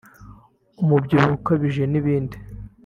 umubyibuho 0.81 1.33
ukabije 1.39 1.83
n’ibindi 1.91 2.37